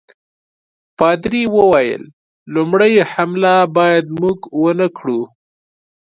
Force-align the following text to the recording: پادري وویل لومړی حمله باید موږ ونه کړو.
پادري 0.97 1.43
وویل 1.55 2.03
لومړی 2.53 2.93
حمله 3.11 3.55
باید 3.77 4.05
موږ 4.19 4.37
ونه 4.61 4.87
کړو. 4.97 5.21